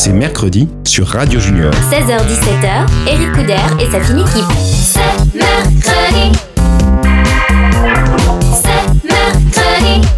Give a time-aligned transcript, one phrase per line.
[0.00, 1.72] C'est mercredi sur Radio Junior.
[1.90, 4.44] 16h-17h, Eric Couder et sa fine équipe.
[4.70, 5.00] C'est
[5.34, 6.38] mercredi.
[8.62, 10.08] C'est mercredi.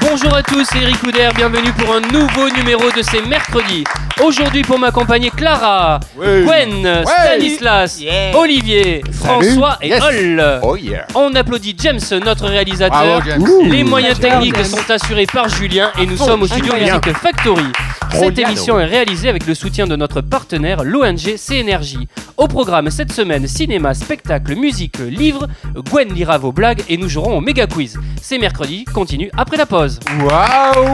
[0.00, 3.84] Bonjour à tous, c'est Eric Couder, bienvenue pour un nouveau numéro de ces mercredis.
[4.24, 8.00] Aujourd'hui pour m'accompagner Clara, Gwen, Stanislas,
[8.34, 10.60] Olivier, François et Ol.
[10.62, 11.06] Oh yeah.
[11.14, 13.20] On applaudit James, notre réalisateur.
[13.20, 13.70] Bravo, James.
[13.70, 17.72] Les moyens techniques sont assurés par Julien et nous sommes au studio Music Factory.
[18.12, 21.98] Cette émission est réalisée avec le soutien de notre partenaire, l'ONG CNRJ.
[22.36, 25.46] Au programme cette semaine, cinéma, spectacle, musique, livre,
[25.90, 27.98] Gwen lira vos blagues et nous jouerons au méga quiz.
[28.20, 30.00] C'est mercredi, continue après la pause.
[30.20, 30.92] Waouh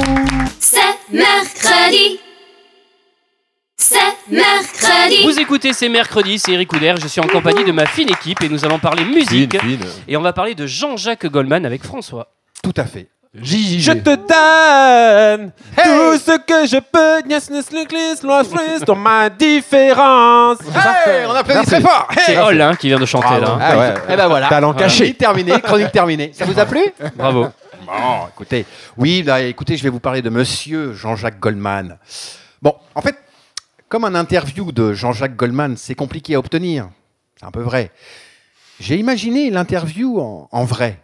[0.60, 0.78] C'est
[1.12, 2.20] mercredi.
[3.88, 5.22] C'est mercredi.
[5.22, 8.42] Vous écoutez C'est mercredi, c'est Eric Couder, je suis en compagnie de ma fine équipe
[8.42, 9.56] et nous allons parler musique.
[10.08, 12.32] Et on va parler de Jean-Jacques Goldman avec François.
[12.64, 13.06] Tout à fait.
[13.40, 17.84] Je te donne tout ce que je peux, Nias, Nias, Nias,
[18.24, 20.58] Nias, Nias, dans ma différence.
[21.06, 22.08] Hey, on applaudit très fort.
[22.10, 22.22] Hey.
[22.26, 23.58] C'est Hall hein, qui vient de chanter là.
[23.60, 23.94] Ah ouais.
[24.08, 24.48] Eh ben voilà.
[24.48, 25.14] Talent caché.
[25.14, 26.32] terminée, chronique terminée.
[26.34, 26.80] Ça vous a plu?
[27.14, 27.46] Bravo.
[27.86, 31.98] Bon, écoutez, oui, là, écoutez, je vais vous parler de Monsieur Jean-Jacques Goldman.
[32.60, 33.14] Bon, en fait,
[33.88, 36.88] comme un interview de Jean-Jacques Goldman, c'est compliqué à obtenir.
[37.38, 37.90] C'est un peu vrai.
[38.80, 41.00] J'ai imaginé l'interview en, en vrai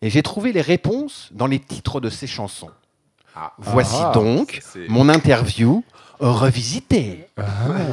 [0.00, 2.70] et j'ai trouvé les réponses dans les titres de ses chansons.
[3.58, 4.12] Voici Ah.
[4.14, 5.82] donc mon interview
[6.20, 7.26] revisitée.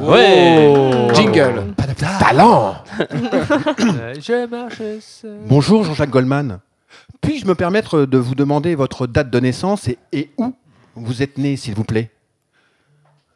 [0.02, 1.08] Ouais.
[1.14, 1.74] Jingle.
[2.18, 5.38] Talent Je marche seul.
[5.46, 6.60] Bonjour Jean-Jacques Goldman.
[7.20, 10.54] Puis-je me permettre de vous demander votre date de naissance et, et où
[10.96, 12.10] vous êtes né, s'il vous plaît?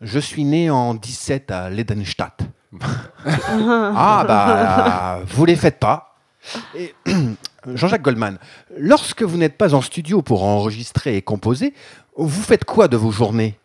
[0.05, 2.41] Je suis né en 17 à Ledenstadt.
[3.27, 6.15] ah, bah, vous les faites pas.
[7.75, 8.39] Jean-Jacques Goldman,
[8.79, 11.73] lorsque vous n'êtes pas en studio pour enregistrer et composer,
[12.17, 13.59] vous faites quoi de vos journées?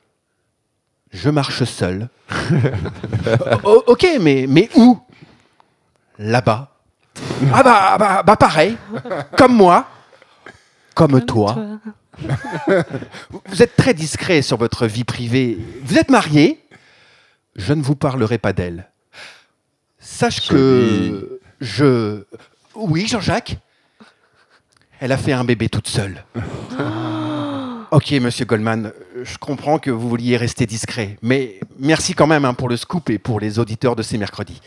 [1.11, 2.07] Je marche seul.
[3.63, 4.97] O- ok, mais, mais où?
[6.17, 6.69] Là-bas.
[7.53, 8.77] Ah bah, bah, bah pareil,
[9.37, 9.85] comme moi,
[10.95, 11.57] comme toi.
[13.47, 15.57] Vous êtes très discret sur votre vie privée.
[15.83, 16.59] Vous êtes marié
[17.55, 18.89] Je ne vous parlerai pas d'elle.
[19.99, 22.23] Sache que je...
[22.75, 23.57] Oui, Jean-Jacques?
[24.99, 26.23] Elle a fait un bébé toute seule.
[27.91, 28.93] Ok, monsieur Goldman,
[29.23, 33.09] je comprends que vous vouliez rester discret, mais merci quand même hein, pour le scoop
[33.09, 34.61] et pour les auditeurs de ces mercredis.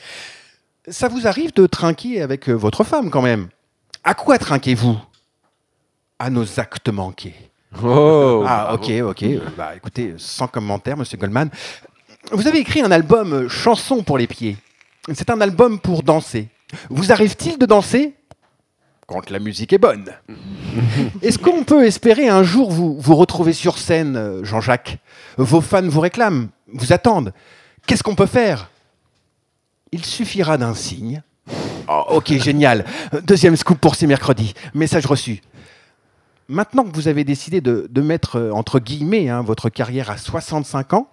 [0.89, 3.47] Ça vous arrive de trinquer avec euh, votre femme quand même?
[4.03, 4.99] À quoi trinquez-vous?
[6.23, 7.35] À nos actes manqués.
[7.83, 8.45] Oh.
[8.47, 9.25] Ah, ok, ok.
[9.57, 11.51] Bah, écoutez, sans commentaire, monsieur Goldman.
[12.31, 14.57] Vous avez écrit un album euh, Chansons pour les pieds.
[15.15, 16.47] C'est un album pour danser.
[16.91, 18.15] Vous arrive-t-il de danser
[19.09, 20.13] Quand la musique est bonne?
[21.23, 24.99] Est-ce qu'on peut espérer un jour vous, vous retrouver sur scène, euh, Jean-Jacques?
[25.39, 27.33] Vos fans vous réclament, vous attendent.
[27.89, 28.71] Qu'est-ce qu'on peut faire?
[29.91, 31.21] Il suffira d'un signe.
[31.89, 32.85] Oh, ok, génial.
[33.25, 34.55] Deuxième scoop pour ces mercredis.
[34.73, 35.43] Message reçu.
[36.49, 40.17] Maintenant que vous avez décidé de, de mettre, euh, entre guillemets, hein, votre carrière à
[40.19, 41.09] 65 ans,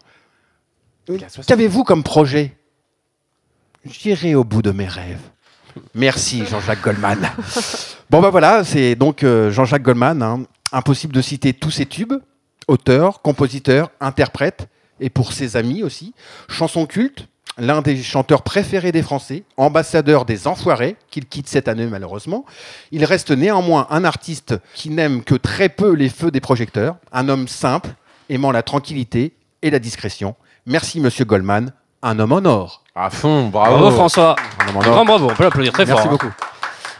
[1.10, 1.18] euh,
[1.48, 2.56] qu'avez-vous comme projet?
[3.86, 5.22] J'irai au bout de mes rêves.
[5.96, 7.30] Merci Jean-Jacques Goldman.
[8.10, 10.24] Bon ben voilà, c'est donc euh, Jean-Jacques Goldman.
[10.24, 10.44] hein.
[10.72, 12.16] Impossible de citer tous ses tubes.
[12.68, 14.68] Auteur, compositeur, interprète,
[15.00, 16.14] et pour ses amis aussi.
[16.48, 17.28] Chanson culte,
[17.60, 22.46] l'un des chanteurs préférés des Français, ambassadeur des Enfoirés, qu'il quitte cette année malheureusement.
[22.92, 27.30] Il reste néanmoins un artiste qui n'aime que très peu les feux des projecteurs, un
[27.30, 27.90] homme simple,
[28.30, 30.36] aimant la tranquillité et la discrétion.
[30.66, 31.72] Merci Monsieur Goldman,
[32.02, 32.84] un homme en or.
[32.96, 33.78] À fond, bravo.
[33.78, 34.36] Bravo François.
[34.60, 34.92] Un homme en Un or.
[34.94, 36.08] grand bravo, on peut l'applaudir très Merci fort.
[36.12, 36.18] hein.
[36.20, 36.34] beaucoup.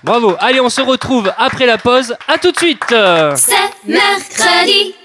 [0.04, 0.36] Bravo.
[0.40, 2.16] Allez, on se retrouve après la pause.
[2.28, 2.84] À tout de suite.
[2.88, 3.54] C'est
[3.86, 4.96] mercredi.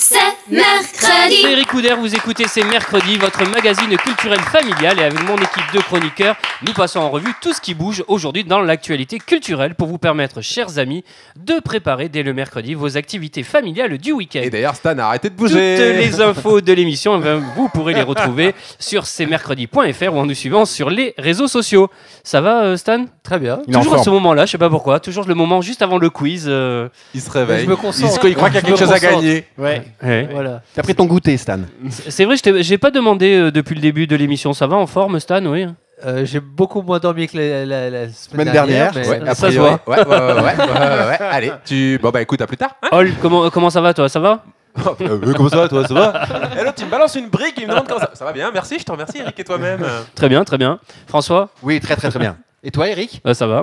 [0.00, 0.16] C'est
[0.48, 1.36] mercredi.
[1.42, 5.72] C'est Eric Couder, vous écoutez C'est mercredi, votre magazine culturel familial et avec mon équipe
[5.74, 9.88] de chroniqueurs, nous passons en revue tout ce qui bouge aujourd'hui dans l'actualité culturelle pour
[9.88, 11.02] vous permettre, chers amis,
[11.36, 14.40] de préparer dès le mercredi vos activités familiales du week-end.
[14.44, 15.94] Et d'ailleurs, Stan, arrêtez de Toutes bouger.
[15.94, 20.34] les infos de l'émission, eh ben, vous pourrez les retrouver sur cmercredi.fr ou en nous
[20.34, 21.90] suivant sur les réseaux sociaux.
[22.22, 23.04] Ça va, euh, Stan?
[23.24, 23.60] Très bien.
[23.66, 26.08] Il Toujours à ce moment-là, je sais pas pourquoi, toujours le moment juste avant le
[26.08, 26.44] quiz.
[26.46, 27.64] euh, Il se réveille.
[27.64, 28.12] Je me concentre.
[28.14, 29.44] Il, se- il croit qu'il y a quelque chose à gagner.
[29.58, 30.28] Ouais, ouais.
[30.30, 30.62] voilà.
[30.74, 31.58] T'as pris ton goûter, Stan.
[31.90, 34.52] C'est vrai, je j'ai pas demandé euh, depuis le début de l'émission.
[34.52, 35.66] Ça va en forme, Stan Oui.
[36.06, 39.30] Euh, J'ai beaucoup moins dormi que la, la- la semaine, Semaine dernière, mais- Ouais, ça
[39.30, 39.70] a se priori.
[39.84, 39.96] voit.
[39.96, 41.18] Ouais, ouais, ouais, ouais, ouais, ouais.
[41.20, 41.98] Allez, tu.
[42.00, 42.76] Bon, bah écoute, à plus tard.
[42.82, 42.88] hein.
[42.92, 44.44] Hall, comment, comment ça va, toi Ça va?
[45.00, 46.22] Euh, comment ça va, toi Ça va?
[46.60, 48.48] Et l'autre, il me balance une brique, il me demande comment ça Ça va bien,
[48.54, 49.84] merci, je te remercie, Eric, et toi-même.
[50.14, 50.78] Très bien, très bien.
[51.08, 51.48] François?
[51.64, 52.36] Oui, très très très bien.
[52.64, 53.62] Et toi, Eric Ah, ça va.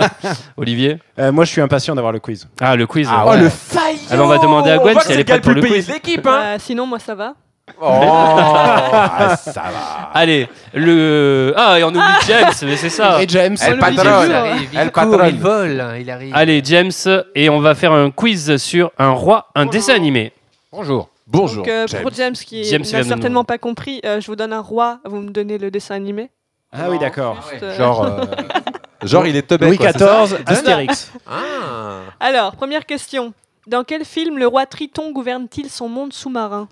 [0.56, 2.46] Olivier Euh, moi, je suis impatient d'avoir le quiz.
[2.60, 3.08] Ah, le quiz.
[3.10, 5.50] Ah Oh le faillot Alors, on va demander à Gwen si elle est prête pour
[5.52, 5.88] le le plus payé quiz.
[5.88, 7.32] de l'équipe, hein Bah, sinon, moi, ça va.
[7.80, 10.10] Oh Ah, ça va.
[10.14, 11.52] Allez, le.
[11.56, 13.20] Ah, et on oublie James, mais c'est ça.
[13.22, 13.96] Et James Elle le patronne.
[13.96, 15.28] petit Il jeu, arrive, il Elle patronne.
[15.34, 16.32] il vole, hein, il arrive.
[16.36, 16.92] Allez, James,
[17.34, 20.32] et on va faire un quiz sur un roi, un dessin animé.
[20.70, 21.08] Bonjour.
[21.26, 21.64] Bonjour.
[21.64, 22.02] Donc, euh, James.
[22.02, 25.16] pour James qui n'a certainement nous- pas compris, euh, je vous donne un roi, vous
[25.20, 26.30] me donnez le dessin animé.
[26.78, 27.36] Ah oui, d'accord.
[27.50, 28.20] Juste, euh, Genre, euh,
[29.02, 29.66] Genre, il est teubé.
[29.66, 31.12] Louis quoi, c'est ça XIV, Astérix.
[31.26, 32.00] Ah.
[32.20, 33.32] Alors, première question.
[33.66, 36.68] Dans quel film le roi Triton gouverne-t-il son monde sous-marin?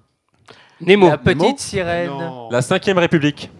[0.80, 1.08] Nemo.
[1.08, 2.10] La petite sirène.
[2.50, 3.50] La 5ème République.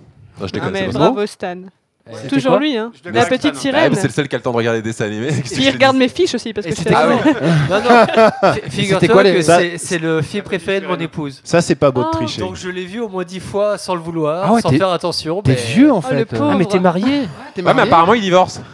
[0.41, 0.73] Non, je Ah, déconne.
[0.73, 1.56] mais c'est pas bravo Stan.
[2.06, 2.92] Euh, Toujours lui, hein.
[3.06, 3.50] La petite Stan.
[3.54, 3.94] Ah, sirène.
[3.94, 5.30] c'est le seul qui a le temps de regarder des dessins animés.
[5.58, 7.06] Il regarde mes fiches aussi parce que c'était ça.
[7.06, 7.32] quoi
[7.70, 8.52] Non, non.
[8.68, 11.40] Fi- Figure-toi quoi, les- que ça- c'est- le film préféré de mon épouse.
[11.44, 12.40] Ça, c'est pas beau de Oh, tricher.
[12.42, 14.90] Donc je l'ai vu au moins dix fois sans le vouloir, Ah ouais, sans faire
[14.90, 15.40] attention.
[15.40, 16.24] T'es mais- vieux en Oh, le fait.
[16.26, 16.50] pauvre.
[16.52, 17.22] Ah, mais t'es marié
[17.54, 18.60] T'es Ah, mais marié apparemment, il divorce.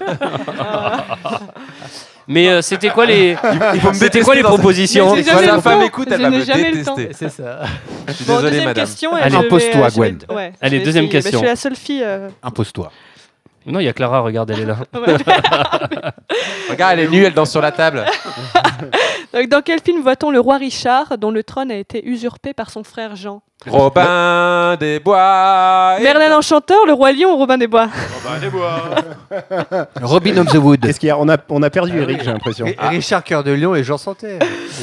[2.29, 3.37] Mais euh, c'était quoi les.
[3.75, 7.09] Il faut me C'était quoi les propositions jamais la femme écoute, elle va me détester.
[7.13, 7.61] C'est ça.
[8.07, 8.87] Je suis Bon, désolé, deuxième madame.
[9.21, 10.19] Allez, impose-toi, Gwen.
[10.33, 11.33] ouais, Allez, deuxième question.
[11.33, 12.03] je suis la seule fille.
[12.05, 12.93] euh, Impose-toi.
[13.67, 14.79] Non, il y a Clara, regarde, elle est là.
[16.71, 18.05] Regarde, elle est nue, elle danse sur la table.
[19.35, 22.71] Donc, dans quel film voit-on le roi Richard dont le trône a été usurpé par
[22.71, 23.43] son frère Jean?
[23.67, 25.97] Robin des Bois.
[25.99, 27.89] et- Merlin l'Enchanteur, le roi lion ou Robin des Bois
[30.03, 30.81] Robin of the Wood.
[30.81, 31.19] Qu'est-ce qu'il y a?
[31.19, 32.67] On, a on a perdu Eric, j'ai l'impression.
[32.67, 34.41] Et- Richard Cœur de Lion et Jean Santerre,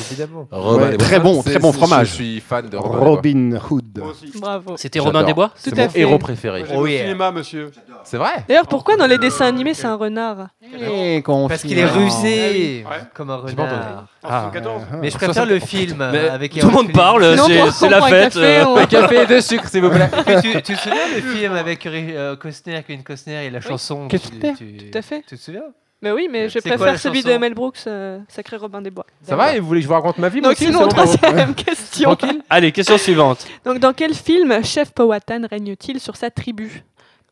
[0.09, 0.47] évidemment.
[0.51, 1.07] Robin Ouais, des Bois.
[1.07, 2.07] très bon, C'est- très bon c'est- fromage.
[2.09, 2.91] Je suis fan de Robin.
[2.91, 3.07] des Bois.
[3.09, 3.97] Robin Hood.
[3.97, 4.31] Moi aussi.
[4.39, 4.73] Bravo.
[4.77, 5.13] C'était J'adore.
[5.13, 5.49] Robin des Bois?
[5.55, 5.99] C'est Tout à mon fait.
[5.99, 6.63] héros préféré.
[6.69, 7.01] J'ai Oh yeah.
[7.03, 7.71] cinéma, monsieur.
[8.03, 8.45] C'est vrai?
[8.47, 10.47] D'ailleurs, pourquoi dans les dessins animés c'est un renard?
[10.79, 11.93] Eh, qu'on Parce qu'il est Non.
[12.05, 12.97] rusé, Ouais.
[13.13, 13.75] comme un J'ai pas entendu.
[13.81, 14.05] renard.
[14.23, 14.41] En Ah.
[14.51, 14.81] 74.
[15.01, 18.07] Mais je préfère le film Mais avec Tout le monde parle, Sinon, c'est la un
[18.07, 18.33] fête.
[18.33, 18.65] café, euh.
[18.75, 20.09] Un café et deux sucres, s'il vous plaît.
[20.41, 24.53] Tu, tu te souviens du film avec euh, Costner, Kevin Costner et la chanson Costner,
[24.57, 25.23] tu, tu- tout à fait.
[25.27, 25.63] Tu te souviens?
[26.01, 27.33] Mais oui, mais je C'est quoi préfère celui chanson?
[27.33, 29.05] De Mel Brooks, euh, Sacré Robin des Bois.
[29.23, 30.81] Ça va Et vous voulez que je vous raconte ma vie moi Donc aussi, sinon,
[30.81, 32.15] c'est bon pour vous troisième question.
[32.15, 33.47] Tranquille Allez, question suivante.
[33.65, 36.83] Donc dans quel film Chef Powhatan règne-t-il sur sa tribu?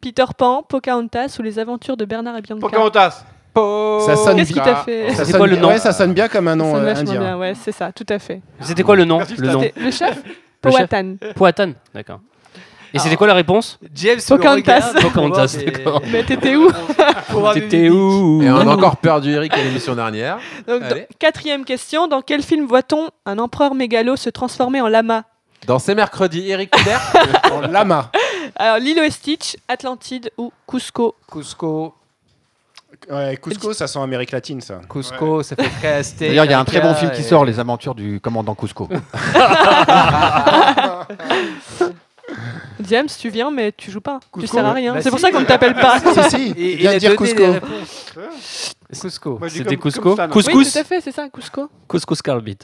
[0.01, 2.61] Peter Pan, Pocahontas ou les aventures de Bernard et Bianca?
[2.61, 3.23] Pocahontas.
[3.55, 6.13] Ça sonne Qu'est-ce qui t'a fait C'est Ça quoi sonne- le nom Ouais, ça sonne
[6.13, 7.21] bien comme un Ça nom sonne euh, vachement indien.
[7.21, 8.41] bien, ouais, c'est ça, tout à fait.
[8.59, 10.23] C'était quoi le nom Merci, Le nom C'était Le chef Le chef?
[10.71, 11.15] Powhatan.
[11.35, 12.19] Powhatan, d'accord.
[12.94, 14.94] Et c'était quoi la réponse James Pocahontas.
[15.01, 16.01] Pocahontas, d'accord.
[16.09, 16.71] Mais t'étais où
[17.53, 20.38] T'étais où Et on a encore perdu Eric à l'émission dernière.
[20.65, 21.07] Donc, dans- Allez.
[21.19, 25.23] Quatrième question, dans quel film voit-on un empereur mégalo se transformer en lama
[25.67, 26.95] Dans ces mercredis, Eric Couder.
[27.51, 28.11] En lama.
[28.56, 31.94] Alors Lilo et Stitch, Atlantide ou Cusco Cusco,
[33.09, 34.81] Ouais, Cusco, ça sent Amérique latine, ça.
[34.89, 36.30] Cusco, ça fait très aztèque.
[36.30, 38.56] D'ailleurs, il y a un très bon film qui et- sort, Les Aventures du commandant
[38.56, 38.89] Cusco.
[42.81, 44.19] James, tu viens mais tu joues pas.
[44.33, 44.94] tu Cusco, sers à rien.
[44.94, 46.00] bah c'est pour ça qu'on ne t'appelle pas.
[46.30, 47.44] si, si, il vient dire Cusco.
[49.01, 49.39] Cusco.
[49.50, 50.15] C'était Cusco.
[50.31, 51.69] Couscous Oui, tout à fait, c'est ça, Cusco.
[51.88, 52.57] Couscous Carbit.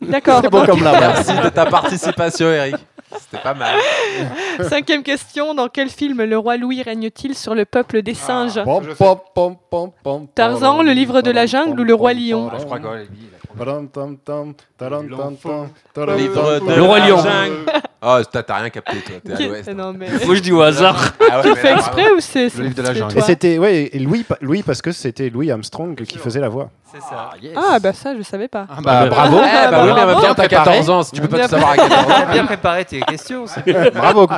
[0.00, 0.40] D'accord.
[0.42, 0.98] C'est beau Donc, comme là.
[1.00, 2.76] Merci de ta participation, Eric.
[3.18, 3.76] C'était pas mal.
[4.68, 8.82] Cinquième question, dans quel film le roi Louis règne-t-il sur le peuple des singes Pom,
[8.96, 12.56] pom, pom, pom, pom, Tarzan, le livre de la jungle ou le roi lion Ah,
[12.58, 13.58] je crois que lui, il a-
[16.76, 17.16] Le roi la lion.
[18.04, 18.26] Jungle.
[18.34, 19.14] Oh, t'as rien capté, toi.
[19.36, 19.68] T'es à l'ouest.
[19.74, 20.08] Non, mais...
[20.26, 21.12] Moi je dis au hasard.
[21.30, 23.18] Ah ouais, Tu le fais là, exprès ou c'est Le livre de la jungle.
[23.18, 26.48] Et c'était ouais, et Louis, pa- Louis parce que c'était Louis Armstrong qui faisait la
[26.48, 26.70] voix.
[26.92, 27.30] C'est ça.
[27.56, 28.66] Ah bah ça je savais pas.
[28.70, 29.38] Ah, bah, bravo.
[29.40, 30.26] Eh bah oui, mais en même Bravo.
[30.28, 31.02] temps, t'as 14 ans.
[31.02, 32.32] Si tu peux pas Bien tout savoir à 14 ans.
[32.32, 33.46] Bien préparé tes questions.
[33.48, 34.28] C'est Bravo.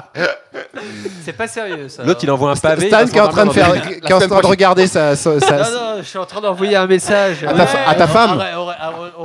[1.23, 2.03] c'est pas sérieux ça.
[2.05, 2.89] L'autre, il envoie un pavé.
[2.89, 5.35] Stan qui est en train de faire, qui est en train de regarder sa, Non,
[5.35, 7.45] non, je suis en train d'envoyer un message.
[7.45, 8.43] À ta femme.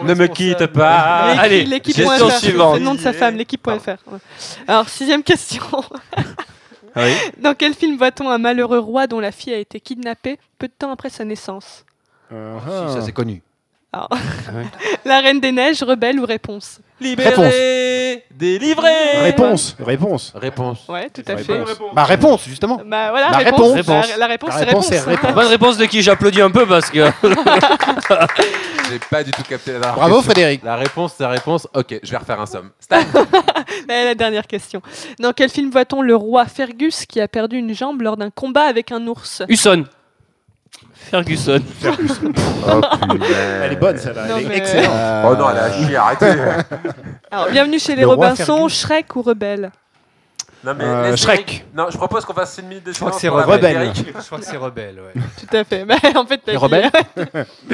[0.03, 1.27] Ne me quitte pas.
[1.27, 2.77] L'équipe- allez, l'équipe.fr, question c'est suivante.
[2.79, 3.97] le nom de sa femme, l'équipe.fr.
[4.67, 5.63] Alors, sixième question.
[6.93, 7.13] Ah oui.
[7.37, 10.73] Dans quel film voit-on un malheureux roi dont la fille a été kidnappée peu de
[10.77, 11.85] temps après sa naissance?
[12.29, 13.41] Si, ça c'est connu.
[13.93, 14.09] Alors.
[15.05, 16.79] La Reine des Neiges, rebelle ou réponse?
[16.99, 17.33] Libéré,
[18.37, 18.89] délivré.
[19.21, 20.31] Réponse, réponse.
[20.35, 20.79] Réponse.
[20.89, 21.53] Ouais, tout à fait.
[21.59, 21.77] Réponse.
[21.93, 22.81] Bah réponse justement.
[22.85, 23.73] Bah voilà, La réponse.
[23.73, 24.09] réponse.
[24.09, 25.05] La, la réponse, La c'est réponse, réponse.
[25.07, 25.33] réponse.
[25.33, 27.05] Bonne réponse de qui j'applaudis un peu parce que.
[28.91, 30.21] J'ai pas du tout capté la Bravo question.
[30.21, 30.63] Frédéric.
[30.63, 31.65] La réponse, c'est la réponse.
[31.73, 32.71] Ok, je vais refaire un somme.
[33.87, 34.81] La dernière question.
[35.19, 38.63] Dans quel film voit-on le roi Fergus qui a perdu une jambe lors d'un combat
[38.63, 39.43] avec un ours?
[39.47, 39.85] Husson.
[41.09, 41.59] Ferguson.
[43.63, 44.91] Elle est bonne celle-là, Non, elle est mais- excellente.
[45.25, 46.25] Oh non, elle a chier, arrêtez.
[47.31, 48.67] Alors, bienvenue chez les Le roi Robinson.
[48.69, 49.71] Shrek ou Rebelle
[50.63, 51.39] Non, mais Euh, Shrek.
[51.39, 53.45] Eric- Non, je propose qu'on fasse une minute de Je crois que c'est pour la
[53.45, 53.91] Rebelle.
[53.95, 55.21] Je crois que c'est rebelle, ouais.
[55.39, 55.83] Tout à fait.
[55.85, 56.89] Bah, en fait, t'as Les dit- rebelles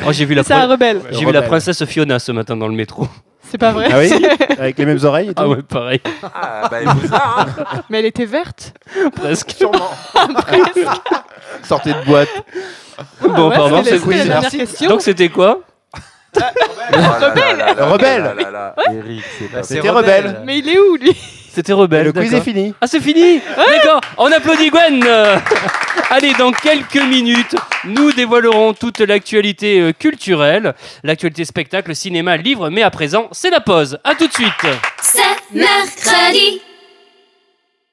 [0.05, 1.01] Oh, j'ai vu la, C'est un prin- rebelle.
[1.12, 1.48] j'ai vu la Rebelle.
[1.50, 3.07] princesse Fiona ce matin dans le métro.
[3.50, 3.88] C'est pas vrai.
[3.91, 4.12] Ah oui
[4.60, 6.01] Avec les mêmes oreilles et tout Ah ouais, pareil,
[6.34, 7.46] Ah, bah, vous a, hein.
[7.89, 8.74] Mais elle était verte.
[9.15, 9.55] presque.
[11.63, 12.27] Sortez de boîte.
[13.22, 14.58] Bon, Ouais, pardon, c'est dernière Merci.
[14.58, 14.89] question.
[14.89, 15.62] Donc c'était quoi
[16.92, 17.66] Rebelle.
[17.80, 18.36] Rebelle.
[19.39, 20.42] C'est pas C'était rebelle.
[20.46, 21.16] Mais il est où lui?
[21.51, 22.06] C'était rebelle.
[22.06, 22.74] Le quiz est fini.
[22.80, 23.42] Ah, c'est fini?
[23.56, 25.04] D'accord, on applaudit Gwen
[26.12, 30.74] Allez, dans quelques minutes, nous dévoilerons toute l'actualité euh, culturelle,
[31.04, 33.98] l'actualité spectacle, cinéma, livre, mais à présent, c'est la pause.
[34.04, 34.51] À tout de suite
[35.01, 36.62] C'est mercredi.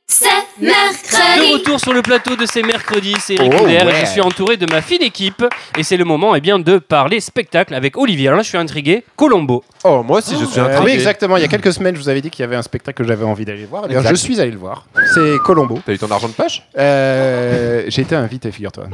[0.06, 0.26] C'est
[0.60, 1.52] De mercredi.
[1.54, 4.00] retour sur le plateau de ces mercredis, c'est Eric Oh, Couder, et ouais.
[4.00, 5.42] je suis entouré de ma fine équipe,
[5.78, 8.28] et c'est le moment eh bien, de parler spectacle avec Olivier.
[8.28, 9.64] Alors là, je suis intrigué, Colombo.
[9.82, 10.84] Oh, moi aussi, je suis Euh, intrigué.
[10.84, 11.36] oui, exactement.
[11.38, 13.08] Il y a quelques semaines, je vous avais dit qu'il y avait un spectacle que
[13.08, 13.84] j'avais envie d'aller voir.
[13.86, 14.84] Eh bien, je suis allé le voir.
[15.14, 15.80] C'est Colombo.
[15.84, 18.84] T'as eu ton argent de poche Euh, J'ai été invité, figure-toi.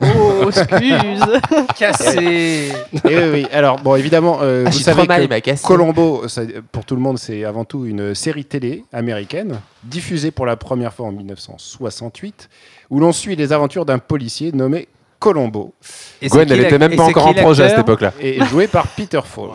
[0.00, 1.40] Oh, excuse.
[1.78, 2.72] Cassé.
[3.08, 3.46] Et oui, oui.
[3.52, 5.66] Alors, bon, évidemment, euh, Ah, vous savez trop mal, que.
[5.66, 10.46] Colombo, ça- pour tout le monde, c'est avant tout une série télé américaine, diffusée pour
[10.46, 12.48] la première fois en 1968,
[12.90, 15.74] où l'on suit les aventures d'un policier nommé Colombo,
[16.22, 18.12] Gwen, elle était l'ac- même pas encore en projet à cette époque-là.
[18.20, 19.50] et joué par Peter Falk.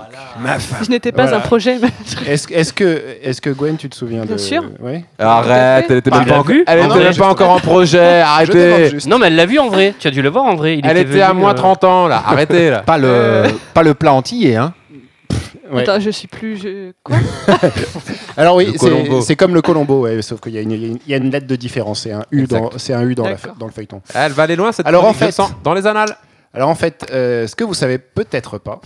[0.84, 1.38] Je n'étais pas Voilà.
[1.38, 1.77] un projet.
[2.27, 4.39] Est-ce est-ce que, est que Gwen, tu te souviens Bien de...
[4.41, 4.63] sûr.
[4.82, 7.60] Ouais Arrête, elle était Bah, même pas, vu elle était non, même pas encore en
[7.60, 8.20] projet.
[8.22, 8.89] Arrêtez.
[8.89, 9.08] juste.
[9.08, 10.77] Non, mais elle l'a vu en vrai, tu as dû le voir en vrai.
[10.77, 12.22] Il Elle était venu, à moins euh, 30 ans, là.
[12.27, 12.79] Arrêtez, là.
[12.79, 13.43] Pas le,
[13.74, 14.74] pas le plat entier, hein.
[15.74, 15.82] Ouais.
[15.84, 16.58] Attends, je suis plus.
[16.58, 17.18] je- Quoi
[18.38, 18.74] Alors oui,
[19.22, 22.01] c'est- comme le Colombo, ouais, sauf qu'il y, a une- y a lettre de différence.
[22.03, 22.80] C'est un U, dans, Exact.
[22.80, 23.56] c'est un U dans, la- D'accord.
[23.58, 24.01] dans le feuilleton.
[24.13, 25.36] Elle va aller loin, cette Alors, en fait-.
[25.63, 26.15] Dans les annales.
[26.56, 28.80] Alors en fait, euh, ce que vous savez peut-être pas,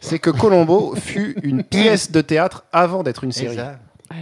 [0.00, 3.54] c'est que Colombo fut une pièce de théâtre avant d'être une série.
[3.54, 3.80] Exact.
[4.10, 4.14] Ah.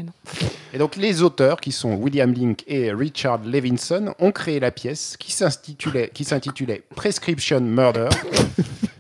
[0.72, 5.16] Et donc les auteurs, qui sont William Link et Richard Levinson, ont créé la pièce
[5.18, 8.08] qui s'intitulait Prescription Murder,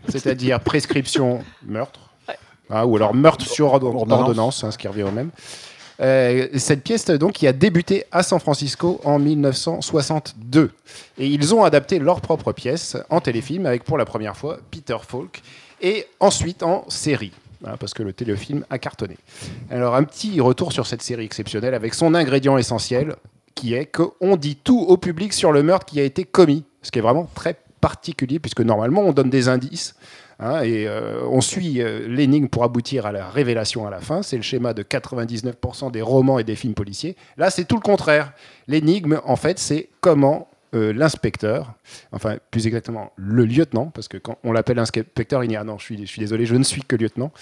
[0.08, 2.07] c'est-à-dire prescription meurtre,
[2.70, 4.20] hein, ou alors meurtre sur ordon- Ordonnance.
[4.20, 5.30] ordonnance, hein, ce qui revient au même.
[6.00, 10.70] Euh, cette pièce donc qui a débuté à San Francisco en 1962
[11.18, 14.96] et ils ont adapté leur propre pièce en téléfilm avec pour la première fois Peter
[15.06, 15.42] Falk
[15.82, 17.32] et ensuite en série
[17.66, 19.16] hein, parce que le téléfilm a cartonné.
[19.70, 23.16] Alors un petit retour sur cette série exceptionnelle avec son ingrédient essentiel
[23.56, 26.92] qui est qu'on dit tout au public sur le meurtre qui a été commis, ce
[26.92, 29.96] qui est vraiment très particulier puisque normalement on donne des indices
[30.38, 34.22] hein, et euh, on suit euh, l'énigme pour aboutir à la révélation à la fin.
[34.22, 37.16] C'est le schéma de 99% des romans et des films policiers.
[37.36, 38.32] Là, c'est tout le contraire.
[38.66, 41.74] L'énigme, en fait, c'est comment euh, l'inspecteur,
[42.12, 45.78] enfin plus exactement le lieutenant, parce que quand on l'appelle inspecteur, il dit ah non,
[45.78, 47.32] je suis, désolé, je ne suis que lieutenant.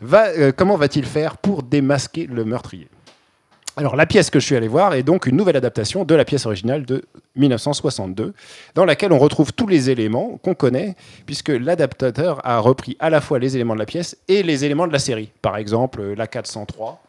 [0.00, 2.88] Va, comment va-t-il faire pour démasquer le meurtrier?
[3.76, 6.24] Alors la pièce que je suis allé voir est donc une nouvelle adaptation de la
[6.24, 7.02] pièce originale de
[7.36, 8.32] 1962,
[8.74, 10.94] dans laquelle on retrouve tous les éléments qu'on connaît,
[11.26, 14.86] puisque l'adaptateur a repris à la fois les éléments de la pièce et les éléments
[14.86, 15.30] de la série.
[15.42, 17.00] Par exemple, la 403,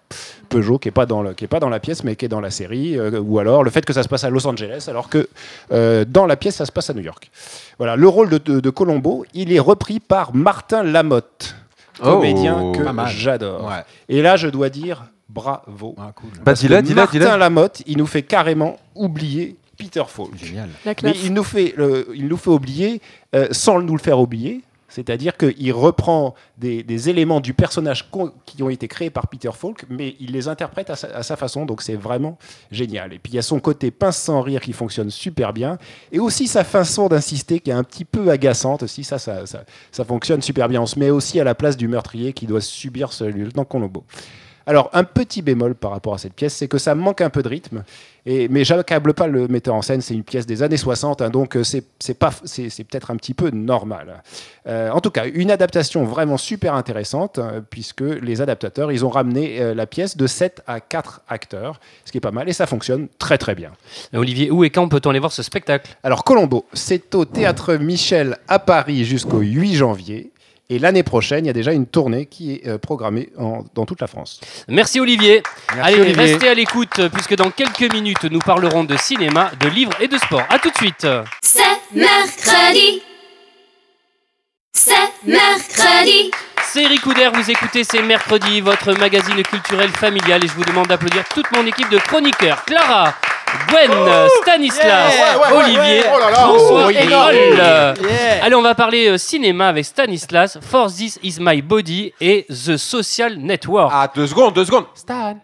[0.49, 2.29] Peugeot, qui n'est pas, dans le- qui est pas dans la pièce, mais qui est
[2.29, 4.85] dans la série, euh, ou alors le fait que ça se passe à Los Angeles,
[4.87, 5.27] alors que
[5.71, 7.29] euh, dans la pièce, ça se passe à New York.
[7.77, 11.55] Voilà, le rôle de, de- de Colombo, il est repris par Martin Lamotte,
[12.01, 12.71] comédien Oh.
[12.71, 13.07] que Pas mal.
[13.09, 13.65] j'adore.
[13.65, 13.83] Ouais.
[14.09, 15.95] Et là, je dois dire bravo.
[15.97, 16.29] Ah, cool.
[16.43, 17.37] Bah, dis-le, dis-le, Martin dis-le.
[17.37, 20.35] Lamotte, il nous fait carrément oublier Peter Falk.
[20.37, 20.69] Génial.
[20.85, 23.01] Mais il nous fait, le- il nous fait oublier
[23.35, 24.61] euh, sans nous le faire oublier.
[24.87, 28.09] C'est-à-dire qu'il reprend des, des éléments du personnage
[28.45, 31.35] qui ont été créés par Peter Falk, mais il les interprète à sa, à sa
[31.35, 32.37] façon, donc c'est vraiment
[32.71, 33.11] génial.
[33.11, 35.79] Et puis il y a son côté pince sans rire qui fonctionne super bien,
[36.13, 39.65] et aussi sa façon d'insister qui est un petit peu agaçante aussi, ça ça, ça,
[39.91, 40.81] ça fonctionne super bien.
[40.81, 44.05] On se met aussi à la place du meurtrier qui doit subir ce lieutenant Colombo.
[44.67, 47.43] Alors, un petit bémol par rapport à cette pièce, c'est que ça manque un peu
[47.43, 47.83] de rythme.
[48.25, 51.29] Et, mais j'accable pas le metteur en scène, c'est une pièce des années 60, hein,
[51.29, 51.83] donc euh, c'est
[52.15, 54.23] peut-être un petit peu normal.
[54.67, 59.09] Euh, en tout cas, une adaptation vraiment super intéressante, euh, puisque les adaptateurs, ils ont
[59.09, 62.53] ramené euh, la pièce de 7 à 4 acteurs, ce qui est pas mal, et
[62.53, 63.71] ça fonctionne très très bien.
[64.13, 65.95] Olivier, où et quand peut-on aller voir ce spectacle?
[66.01, 70.31] Alors, Colombo, c'est au Théâtre Michel à Paris jusqu'au 8 janvier.
[70.69, 73.85] Et l'année prochaine, il y a déjà une tournée qui est euh, programmée en- dans
[73.85, 74.41] toute la France.
[74.67, 75.43] Merci Olivier.
[75.75, 76.23] Merci, Allez, Olivier.
[76.23, 80.07] restez à l'écoute euh, puisque dans quelques minutes, nous parlerons de cinéma, de livres et
[80.07, 80.41] de sport.
[80.49, 81.05] À tout de suite.
[81.43, 81.61] C'est
[81.93, 83.03] mercredi.
[84.73, 84.93] C'est
[85.25, 86.31] mercredi.
[86.63, 90.87] C'est Eric Couder, vous écoutez C'est mercredi, votre magazine culturel familial et je vous demande
[90.87, 92.65] d'applaudir toute mon équipe de chroniqueurs.
[92.65, 93.13] Clara,
[93.67, 93.91] Gwen,
[94.41, 96.11] Stanislas, Ouais, ouais, ouais, Olivier, ouais.
[96.15, 96.35] Oh là là.
[96.37, 97.05] François Oh, et yeah.
[97.09, 98.05] Paul.
[98.43, 102.77] Allez, on va parler euh, cinéma avec Stanislas, For This Is My Body et The
[102.77, 103.91] Social Network.
[103.93, 104.85] Ah, deux secondes, deux secondes.
[104.93, 105.37] Stan.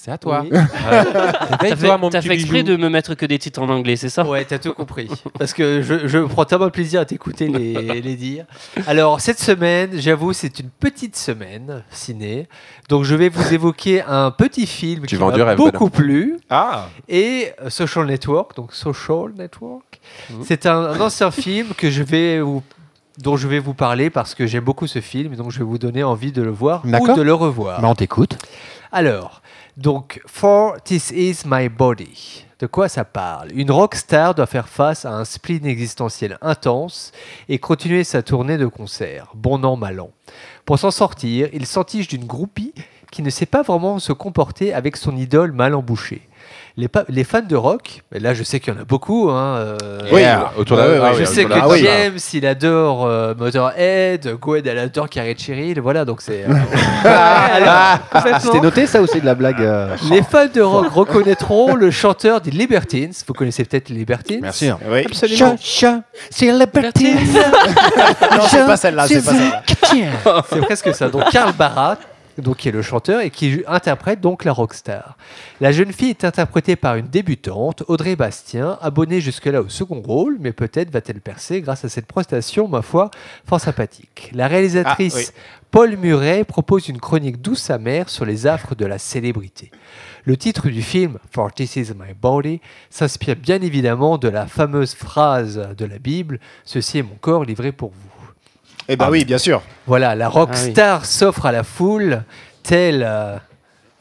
[0.00, 0.42] C'est à toi.
[0.44, 0.50] Oui.
[1.60, 2.76] T'as fait, mon petit fait exprès bijou.
[2.76, 4.24] de me mettre que des titres en anglais, c'est ça?
[4.24, 5.08] Ouais, t'as tout compris.
[5.38, 8.44] Parce que je, je prends tellement plaisir à t'écouter les, les dire.
[8.86, 12.48] Alors, cette semaine, j'avoue, c'est une petite semaine ciné.
[12.88, 16.38] Donc, je vais vous évoquer un petit film Tu qui m'a beaucoup plu.
[16.48, 18.54] Ah Et euh, Social Network.
[18.54, 20.00] Donc, Social Network.
[20.30, 20.42] Mhm.
[20.44, 22.62] C'est un, un ancien film que je vais vous
[23.18, 25.64] dont je vais vous parler parce que j'aime beaucoup ce film et donc je vais
[25.64, 27.80] vous donner envie de le voir ou de le revoir.
[27.80, 28.38] Bah, on t'écoute.
[28.92, 29.42] Alors,
[29.78, 32.44] donc, For This Is My Body.
[32.58, 33.52] De quoi ça parle?
[33.52, 37.12] Une rockstar doit faire face à un spleen existentiel intense
[37.48, 40.10] et continuer sa tournée de concert, bon an, mal an.
[40.64, 42.74] Pour s'en sortir, il s'entiche d'une groupie
[43.10, 46.22] qui ne sait pas vraiment se comporter avec son idole mal embouchée.
[47.08, 49.98] Les, fans de rock, et là je sais qu'il y en a beaucoup, hein, euh,
[50.12, 50.22] Oui,
[50.56, 51.80] autour de Ouais, ah je oui, sais que la- Ah oui.
[51.82, 56.44] James, il adore euh, Motorhead, Gwen, elle adore Carrie Cheryl, voilà, donc c'est...
[56.44, 56.52] euh,
[57.04, 58.38] Ah, Complètement.
[58.40, 61.90] C'était noté ça ou c'est de la blague euh Les fans de rock reconnaîtront le
[61.90, 63.10] chanteur des Libertines.
[63.26, 64.70] Vous connaissez peut-être les Libertines Merci.
[64.88, 65.00] Oui.
[65.04, 65.56] Absolument.
[66.30, 70.44] c'est la Non, c'est pas celle-là, c'est pas celle-là.
[70.48, 71.08] C'est presque ça.
[71.08, 71.96] Donc Karl Barat,
[72.42, 75.16] donc qui est le chanteur et qui interprète donc la rockstar.
[75.60, 80.36] La jeune fille est interprétée par une débutante, Audrey Bastien, abonnée jusque-là au second rôle,
[80.40, 83.10] mais peut-être va-t-elle percer grâce à cette prestation, ma foi,
[83.46, 84.30] fort sympathique.
[84.34, 85.42] La réalisatrice Ah, oui.
[85.70, 89.70] Paul Murray propose une chronique douce amère sur les affres de la célébrité.
[90.24, 94.94] Le titre du film, For This Is My Body, s'inspire bien évidemment de la fameuse
[94.94, 98.32] phrase de la Bible Ceci est mon corps livré pour vous.
[98.88, 99.62] Eh ben oui, bien sûr.
[99.88, 102.22] Voilà, la rockstar s'offre à la foule,
[102.62, 103.38] telle euh,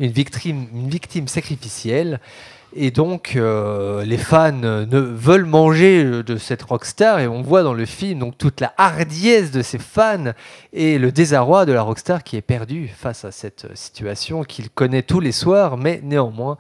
[0.02, 2.20] une, victime, une victime sacrificielle.
[2.80, 7.20] Et donc, euh, les fans ne veulent manger euh, de cette rockstar.
[7.20, 10.32] Et on voit dans le film donc, toute la hardiesse de ses fans
[10.74, 14.70] et le désarroi de la rockstar qui est perdue face à cette euh, situation qu'il
[14.70, 16.58] connaît tous les soirs, mais néanmoins,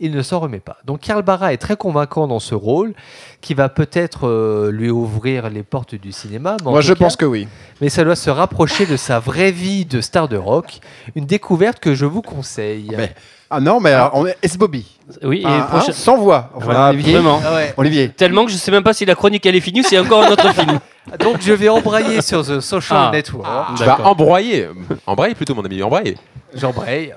[0.00, 0.76] il ne s'en remet pas.
[0.84, 2.92] Donc, Karl Barra est très convaincant dans ce rôle
[3.40, 6.58] qui va peut-être euh, lui ouvrir les portes du cinéma.
[6.62, 7.48] Moi, je cas- pense que oui.
[7.80, 10.80] mais ça doit se rapprocher de sa vraie vie de star de rock.
[11.14, 12.92] Une découverte que je vous conseille.
[12.96, 13.14] Mais-
[13.56, 14.84] Ah non, mais alors, on est S Bobby.
[15.22, 16.50] Oui, et Ah, prochain- hein, sans voix.
[16.56, 17.12] Enfin, Ah, Olivier.
[17.14, 17.40] vraiment.
[17.46, 17.74] Ah ouais.
[17.76, 18.08] Olivier.
[18.08, 20.24] Tellement que je sais même pas si la chronique elle est finie ou c'est encore
[20.24, 20.78] un autre film.
[21.20, 23.10] Donc je vais embrayer sur The Social Ah.
[23.12, 23.76] Network.
[23.76, 24.68] Tu vas embroyer.
[25.06, 25.82] Embrayer plutôt, mon ami.
[25.82, 26.16] Embrayer.
[26.56, 27.12] J'embraye.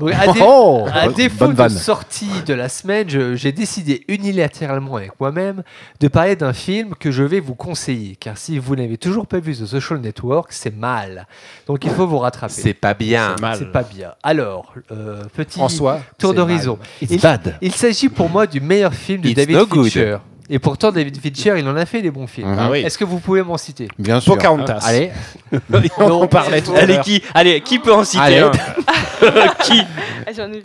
[0.00, 1.68] Donc, à, dé- Oh, à bonne- défaut bonne de vanne.
[1.70, 5.62] sortie de la semaine, je- j'ai décidé unilatéralement avec moi-même
[6.00, 8.16] de parler d'un film que je vais vous conseiller.
[8.16, 11.28] Car si vous n'avez toujours pas vu The Social Network, c'est mal.
[11.68, 12.52] Donc il faut vous rattraper.
[12.52, 13.36] C'est pas bien.
[13.56, 14.14] C'est pas bien.
[14.24, 16.00] Alors, euh, petit François.
[16.18, 16.80] tour c'est d'horizon.
[17.00, 17.56] Il- bad.
[17.62, 19.84] Il s'agit pour moi du meilleur film de It's David no good.
[19.84, 20.16] Fincher.
[20.50, 22.56] Et pourtant, David Fincher, il en a fait des bons films.
[22.58, 22.80] Ah oui.
[22.80, 23.88] Est-ce que vous pouvez m'en citer?
[23.98, 24.32] Bien sûr.
[24.34, 24.80] Pocahontas.
[24.82, 25.10] Allez.
[25.98, 27.04] on en parlait tout à Allez, l'heure.
[27.04, 28.38] qui Allez, qui peut en citer Allez.
[28.38, 28.50] un?
[29.62, 29.82] Qui?
[30.26, 30.30] Ah.
[30.38, 30.60] Euh,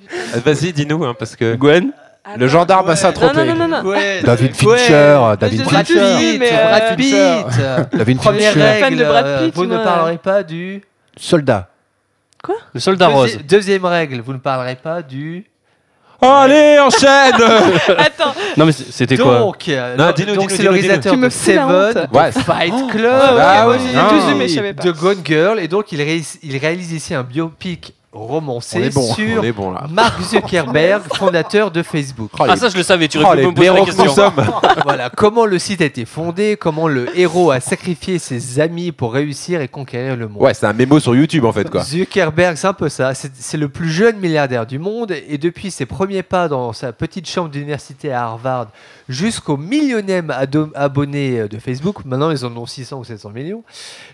[0.46, 1.56] Vas-y, dis-nous, hein, parce que.
[1.56, 1.92] Gwen?
[2.38, 3.36] Le gendarme à Non, Saint-Tropez.
[3.36, 3.90] non, non, non, non.
[3.90, 4.78] Ouais, David ouais.
[4.78, 5.36] Fincher.
[5.40, 6.18] David Brad Fincher.
[6.18, 6.40] Pitt.
[6.40, 6.96] Pitt, Brad euh,
[7.84, 7.98] Pitt.
[7.98, 8.66] David Première Fincher.
[8.80, 10.82] fan règle, de Brad euh, Pitt, vous ne parlerez pas du...
[11.18, 11.68] Soldat.
[12.74, 13.38] Le soldat Deuxi- rose.
[13.48, 15.46] Deuxième règle, vous ne parlerez pas du...
[16.26, 17.34] Allez, enchaîne
[17.98, 20.70] Attends, Non mais c- c'était quoi Donc, euh, Non, donc, dis-nous, donc dis-nous, c'est le
[20.70, 21.28] dis-nous, réalisateur dis-nous.
[21.28, 22.16] de Tu me fous la Seven, honte.
[22.16, 22.32] Ouais.
[22.32, 23.76] de Fight Club, Bah oui.
[23.92, 24.08] j'ai Ah.
[24.48, 24.84] je savais pas.
[24.84, 26.00] de Gone Girl, et donc il
[26.44, 29.86] il réalise ici un biopic romancé On est bon, sur On est bon là.
[29.90, 32.32] Mark Zuckerberg, fondateur de Facebook.
[32.40, 34.04] Ah ça je le savais, tu Oh, aurais pu me poser la blaireaux que nous
[34.04, 34.14] question.
[34.16, 34.46] sommes.
[34.84, 39.14] voilà, comment le site a été fondé, comment le héros a sacrifié ses amis pour
[39.14, 40.42] réussir et conquérir le monde.
[40.42, 41.84] Ouais, c'est un mémo sur YouTube en fait, quoi.
[41.84, 43.14] Zuckerberg, c'est un peu ça.
[43.16, 47.28] C'est le plus jeune milliardaire du monde et depuis ses premiers pas dans sa petite
[47.30, 48.68] chambre d'université à Harvard
[49.10, 50.32] jusqu'au millionième
[50.76, 53.64] abonné de Facebook, maintenant ils en ont 600 ou 700 millions,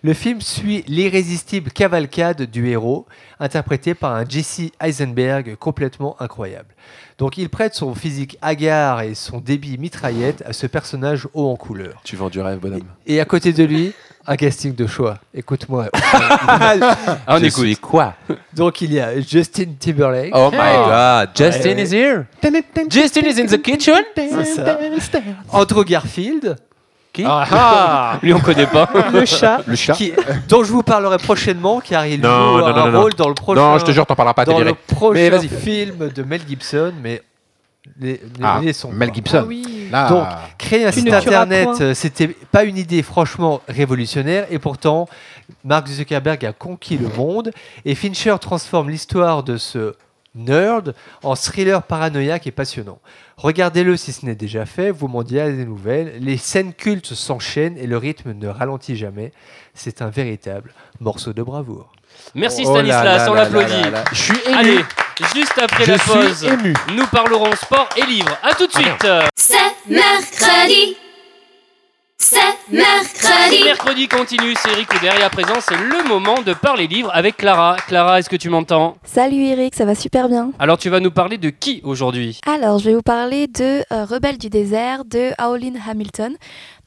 [0.04, 3.06] le film suit l'irrésistible cavalcade du héros,
[3.40, 6.74] interprété par un Jesse Eisenberg complètement incroyable.
[7.18, 11.56] Donc il prête son physique hagard et son débit mitraillette à ce personnage haut en
[11.56, 12.00] couleur.
[12.04, 12.88] Tu vends du rêve, bonhomme.
[13.06, 13.94] Et à côté de lui,
[14.32, 15.18] un casting de choix.
[15.34, 15.88] Écoute-moi.
[16.52, 16.76] Ah,
[17.28, 17.80] on écoute.
[17.80, 18.14] quoi?
[18.56, 20.32] Donc il y a Justin Timberlake.
[20.34, 21.84] Oh my god, Justin Ouais.
[21.84, 22.26] is here.
[22.90, 24.04] Justin is in the kitchen?
[24.16, 24.78] C'est ça.
[25.52, 26.56] Andrew Garfield,
[27.26, 28.88] Ah, ah Lui on connaît pas.
[29.12, 29.62] le chat.
[29.66, 29.94] Le chat.
[29.94, 30.14] qui,
[30.48, 33.02] dont je vous parlerai prochainement, car il Non, joue non, un non, non, non.
[33.02, 35.30] rôle dans le prochain, Non, je te jure, t'en parleras pas, dans le prochain Mais
[35.30, 35.48] vas-y.
[35.50, 37.22] film de Mel Gibson, mais
[38.00, 39.16] les, les, Ah, les sons Mel pas.
[39.16, 39.40] Gibson.
[39.42, 39.88] Ah oui.
[39.92, 40.10] Là.
[40.10, 45.08] Donc, créer un site internet, euh, c'était pas une idée franchement révolutionnaire, et pourtant,
[45.64, 47.52] Mark Zuckerberg a conquis le monde,
[47.86, 49.96] et Fincher transforme l'histoire de ce
[50.36, 53.00] nerd en thriller paranoïaque et passionnant.
[53.38, 56.18] Regardez-le si ce n'est déjà fait, vous m'en direz des nouvelles.
[56.20, 59.32] Les scènes cultes s'enchaînent et le rythme ne ralentit jamais.
[59.74, 61.92] C'est un véritable morceau de bravoure.
[62.36, 63.74] Merci Oh Stanislas, là on l'applaudit.
[64.12, 64.80] Je suis Allez,
[65.36, 66.74] Juste après Je la pause, ému.
[66.96, 68.38] nous parlerons sport et livres.
[68.44, 69.08] À tout de Ah, suite.
[69.36, 70.96] C'est mercredi.
[72.22, 73.64] C'est mercredi.
[73.64, 77.38] Mercredi continue, c'est Eric Couder et à présent c'est le moment de parler livres avec
[77.38, 77.78] Clara.
[77.88, 78.98] Clara, est-ce que tu m'entends?
[79.04, 80.52] Salut Eric, ça va super bien.
[80.60, 82.40] Alors tu vas nous parler de qui aujourd'hui?
[82.46, 86.36] Alors, je vais vous parler de euh, Rebelle du désert de Howlin Hamilton.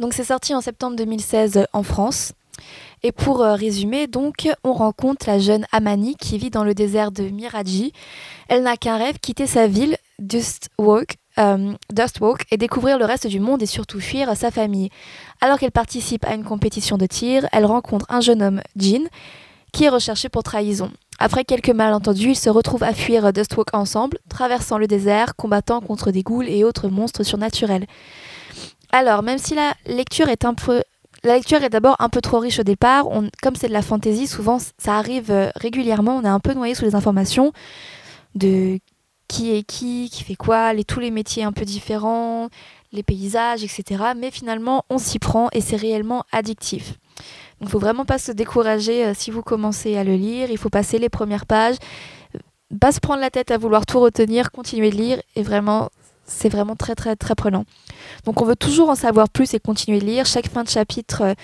[0.01, 2.33] Donc, c'est sorti en septembre 2016 en France.
[3.05, 7.11] Et pour euh, résumer, donc, on rencontre la jeune Amani qui vit dans le désert
[7.11, 7.93] de Miraji.
[8.49, 13.41] Elle n'a qu'un rêve, quitter sa ville, Dustwalk, euh, Dustwalk, et découvrir le reste du
[13.41, 14.91] monde et surtout fuir sa famille.
[15.41, 19.09] Alors qu'elle participe à une compétition de tir, elle rencontre un jeune homme, Jean,
[19.73, 20.93] qui est recherché pour trahison.
[21.19, 26.13] Après quelques malentendus, ils se retrouvent à fuir Dustwalk ensemble, traversant le désert, combattant contre
[26.13, 27.87] des ghouls et autres monstres surnaturels.
[28.93, 30.83] Alors, même si la lecture est un peu...
[31.25, 33.07] La lecture est d'abord un peu trop riche au départ,
[33.43, 36.75] comme c'est de la fantaisie, souvent ça arrive euh, régulièrement, on est un peu noyé
[36.75, 37.53] sous les informations
[38.35, 38.81] de
[39.29, 42.49] qui est qui, qui fait quoi, les, tous les métiers un peu différents,
[42.93, 44.03] les paysages, etc.
[44.17, 46.99] Mais finalement, on s'y prend et c'est réellement addictif.
[47.61, 50.51] Donc, faut vraiment pas se décourager euh, si vous commencez à le lire.
[50.51, 51.77] Il faut passer les premières pages,
[52.35, 52.39] euh,
[52.81, 55.89] pas se prendre la tête à vouloir tout retenir, continuer de lire et vraiment,
[56.25, 57.65] c'est vraiment très très très prenant.
[58.25, 60.27] Donc, on veut toujours en savoir plus et continuer de lire.
[60.27, 61.35] Chaque fin de chapitre euh,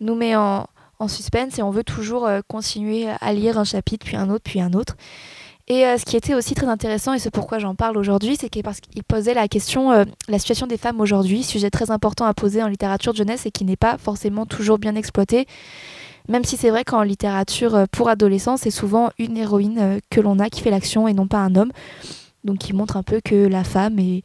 [0.00, 0.66] nous met en,
[0.98, 4.44] en suspense et on veut toujours euh, continuer à lire un chapitre puis un autre
[4.44, 4.96] puis un autre.
[5.68, 8.50] Et euh, ce qui était aussi très intéressant, et c'est pourquoi j'en parle aujourd'hui, c'est
[8.62, 12.34] parce qu'il posait la question, euh, la situation des femmes aujourd'hui, sujet très important à
[12.34, 15.46] poser en littérature de jeunesse et qui n'est pas forcément toujours bien exploité.
[16.28, 20.50] Même si c'est vrai qu'en littérature pour adolescents, c'est souvent une héroïne que l'on a
[20.50, 21.70] qui fait l'action et non pas un homme.
[22.46, 24.22] Donc qui montre un peu que la femme est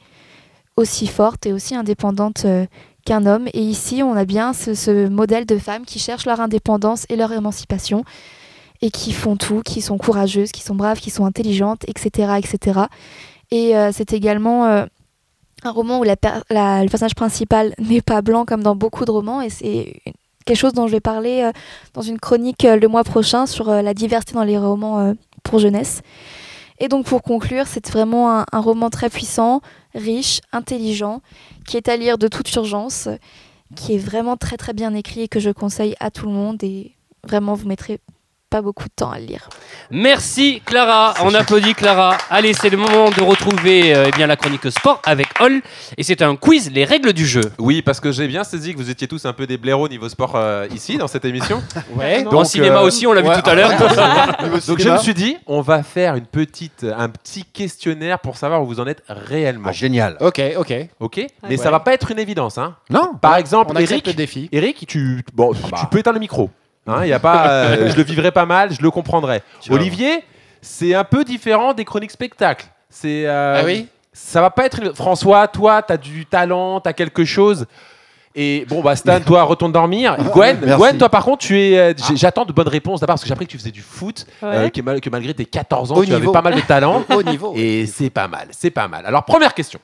[0.77, 2.65] aussi forte et aussi indépendante euh,
[3.05, 3.47] qu'un homme.
[3.53, 7.31] Et ici, on a bien ce, modèle de femmes qui cherchent leur indépendance et leur
[7.33, 8.03] émancipation
[8.81, 12.33] et qui font tout, qui sont courageuses, qui sont braves, qui sont intelligentes, etc.
[12.37, 12.81] etc.
[13.51, 14.85] Et euh, c'est également euh,
[15.63, 19.49] un roman où le personnage principal n'est pas blanc comme dans beaucoup de romans, et
[19.49, 20.01] c'est
[20.45, 21.51] quelque chose dont je vais parler
[21.93, 26.01] dans une chronique le mois prochain sur la diversité dans les romans pour jeunesse.
[26.81, 29.61] Et donc pour conclure, c'est vraiment un, roman très puissant,
[29.93, 31.21] riche, intelligent,
[31.67, 33.07] qui est à lire de toute urgence,
[33.75, 36.63] qui est vraiment très très bien écrit et que je conseille à tout le monde.
[36.63, 37.99] Et vraiment vous mettrez
[38.51, 39.47] pas beaucoup de temps à le lire.
[39.89, 42.17] Merci Clara, on applaudit Clara.
[42.29, 45.61] Allez, c'est le moment de retrouver euh, eh bien, la chronique sport avec Hall.
[45.97, 47.41] Et c'est un quiz, les règles du jeu.
[47.57, 50.09] Oui, parce que j'ai bien saisi que vous étiez tous un peu des blaireaux niveau
[50.09, 51.63] sport euh, ici dans cette émission.
[51.95, 53.71] Ouais, Donc, en cinéma euh, aussi, on l'a ouais, vu tout à l'heure.
[54.67, 58.61] Donc je me suis dit, on va faire une petite, un petit questionnaire pour savoir
[58.61, 59.69] où vous en êtes réellement.
[59.69, 60.17] Ah, génial.
[60.19, 60.73] Ok, ok.
[60.99, 61.57] Ok Mais Ouais.
[61.57, 62.57] ça va pas être une évidence.
[62.57, 62.75] Hein.
[62.89, 64.49] Non Par exemple, On Eric, le défi.
[64.51, 65.77] Eric, tu, bon, bah.
[65.79, 66.49] tu peux éteindre le micro.
[66.87, 69.43] Hein, y a pas, euh, je le vivrai pas mal, je le comprendrai.
[69.67, 69.75] vois.
[69.77, 70.23] Olivier,
[70.61, 72.65] c'est un peu différent des chroniques spectacles.
[72.89, 73.87] C'est, euh, Ah oui?
[74.13, 74.93] Ça va pas être.
[74.95, 77.65] François, toi, t'as du talent, t'as quelque chose.
[78.35, 80.17] Et bon, bah Stan, toi, retourne dormir.
[80.33, 80.77] Gwen, Merci.
[80.77, 81.77] Gwen, toi, par contre, tu es.
[81.77, 83.81] euh, j'ai- J'attends de bonnes réponses d'abord parce que j'ai appris que tu faisais du
[83.81, 84.71] foot, euh, Ouais.
[84.71, 87.03] que, mal- que malgré tes 14 ans, Au tu avais pas mal de talent.
[87.15, 87.53] Au niveau.
[87.55, 89.05] Et c'est pas mal, c'est pas mal.
[89.05, 89.79] Alors, première question.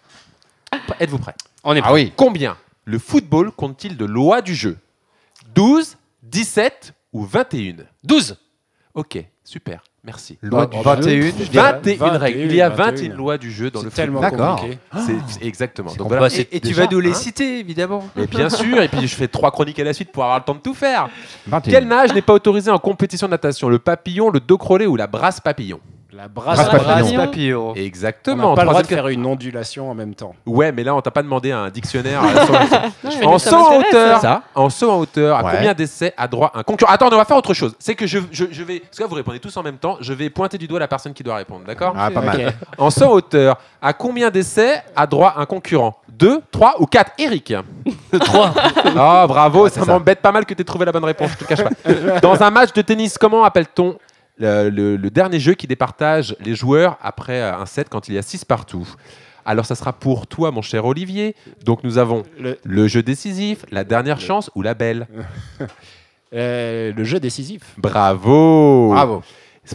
[1.00, 2.12] Êtes-vous prêts On est Ah oui.
[2.16, 4.78] Combien le football compte-t-il de lois du jeu?
[5.56, 5.96] 12,
[6.30, 8.38] 17 ou 21 12.
[8.94, 10.40] Ok, super, merci.
[10.42, 11.72] Loi du bah, 21, je dirais.
[11.74, 12.40] 21 règles.
[12.40, 12.86] Il y a 21.
[13.10, 14.22] 21 lois du jeu dans le football.
[14.22, 14.56] D'accord.
[14.62, 14.80] compliqué.
[15.30, 15.94] C'est- exactement.
[15.94, 16.30] Donc voilà.
[16.32, 18.04] c'est- et tu déjà, vas nous les hein, citer, évidemment.
[18.16, 20.46] Mais bien sûr, et puis je fais trois chroniques à la suite pour avoir le
[20.46, 21.10] temps de tout faire.
[21.46, 21.72] 21.
[21.72, 23.70] Quel nage n'est pas autorisé en compétition de natation?
[23.70, 25.80] Le papillon, le dos crôlé ou la brasse papillon?
[26.18, 26.88] La brasse Brasse papillon.
[26.88, 27.18] papillon.
[27.26, 27.70] Papillon.
[27.70, 28.50] On Exactement.
[28.50, 30.34] n'a pas le droit de faire une ondulation en même temps.
[30.48, 32.24] Ouais, mais là, on t'a pas demandé un dictionnaire.
[32.24, 34.42] euh, en saut en hauteur, ça.
[34.56, 35.52] en saut en hauteur, à Ouais.
[35.56, 37.76] combien d'essais a droit un concurrent Attends, on va faire autre chose.
[37.78, 38.80] C'est que je, je, je vais.
[38.80, 39.98] Parce que là, vous répondez tous en même temps.
[40.02, 42.54] Je vais pointer du doigt la personne qui doit répondre, d'accord Ah, pas mal.
[42.80, 47.12] En saut en hauteur, à combien d'essais a droit un concurrent 2, 3 ou 4
[47.20, 47.54] Eric
[48.20, 48.54] 3.
[48.98, 49.86] Ah, bravo, ça ça.
[49.86, 52.20] m'embête pas mal que tu aies trouvé la bonne réponse, je te cache pas.
[52.22, 53.96] Dans un match de tennis, comment appelle-t-on
[54.40, 58.16] le, le- le dernier jeu qui départage les joueurs après euh, un set quand il
[58.16, 58.88] y a 6 partout
[59.46, 61.36] Alors, ça sera pour toi, mon cher Olivier.
[61.64, 65.08] Donc, nous avons Le, le jeu décisif, la dernière chance ou la belle.
[66.34, 67.62] euh, le jeu décisif.
[67.78, 69.24] Bravo Bravo.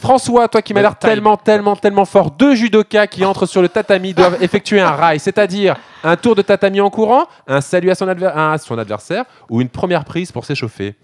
[0.01, 3.69] François, toi qui m'as l'air tellement, tellement, tellement fort, deux judokas qui entrent sur le
[3.69, 7.95] tatami doivent effectuer un rail, c'est-à-dire un tour de tatami en courant, un salut à
[7.95, 10.95] son, adver- à son adversaire ou une première prise pour s'échauffer.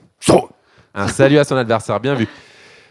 [0.94, 2.26] Un salut à son adversaire, bien vu.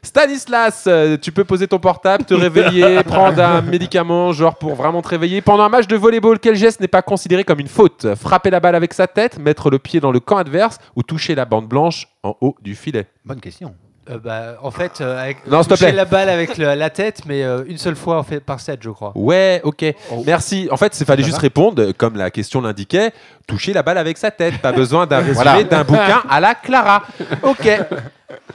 [0.08, 5.02] Stanislas, euh, tu peux poser ton portable, te réveiller, prendre un médicament, genre pour vraiment
[5.02, 5.42] te réveiller.
[5.42, 8.16] Pendant un match de volleyball, quel geste n'est pas considéré comme une faute?
[8.16, 11.36] Frapper la balle avec sa tête, mettre le pied dans le camp adverse ou toucher
[11.36, 13.08] la bande blanche en haut du filet?
[13.26, 13.76] Bonne question.
[14.10, 15.96] Euh, bah, en fait, euh, avec, Non, s'il te toucher plaît.
[15.96, 18.80] la balle avec le- la tête, mais euh, une seule fois en fait, par set,
[18.82, 19.12] je crois.
[19.16, 19.84] Ouais, ok.
[20.26, 20.68] Merci.
[20.72, 23.12] En fait, il fallait juste répondre, euh, comme la question l'indiquait,
[23.48, 24.60] toucher la balle avec sa tête.
[24.62, 25.64] Pas besoin d'un résumé Voilà.
[25.64, 27.04] d'un bouquin à la Clara.
[27.44, 27.70] Ok.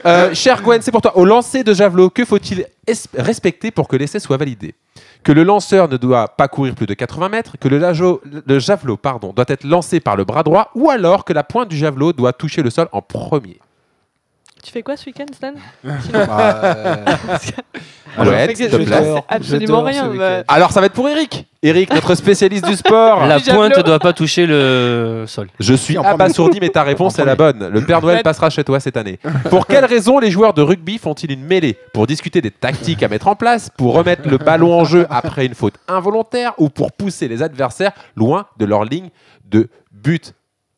[0.05, 1.17] Euh, cher Gwen, c'est pour toi.
[1.17, 4.75] Au lancer de javelot, que faut-il es- respecter pour que l'essai soit validé?
[5.23, 8.59] Que le lanceur ne doit pas courir plus de 80 mètres, que le, lajo- le
[8.59, 11.77] javelot pardon, doit être lancé par le bras droit, ou alors que la pointe du
[11.77, 13.59] javelot doit toucher le sol en premier?
[14.63, 15.53] Tu fais quoi ce week-end, Stan
[18.17, 19.23] Ouais, s'il te plaît.
[19.27, 20.07] Absolument rien.
[20.07, 21.47] bah, Alors, ça va être pour Eric.
[21.63, 23.25] Eric, notre spécialiste du sport.
[23.25, 25.47] La pointe ne doit pas toucher le sol.
[25.59, 26.13] Je suis en premier.
[26.13, 27.67] abasourdi, mais ta réponse est la bonne.
[27.67, 29.19] Le Père Noël passera chez toi cette année.
[29.49, 33.07] Pour quelle raison les joueurs de rugby font-ils une mêlée Pour discuter des tactiques à
[33.09, 36.91] mettre en place, pour remettre le ballon en jeu après une faute involontaire ou pour
[36.91, 39.09] pousser les adversaires loin de leur ligne
[39.45, 40.33] de but